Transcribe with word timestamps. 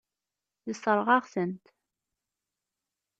Yessṛeɣ-aɣ-tent. 0.67 1.65